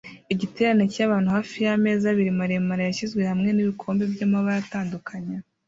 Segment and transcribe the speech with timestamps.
[0.33, 5.35] Igiterane cyabantu hafi yameza abiri maremare yashyizwe hamwe nibikombe byamabara atandukanye